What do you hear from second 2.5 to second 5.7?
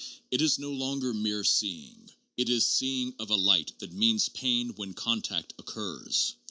seeing of a light that means pain when contact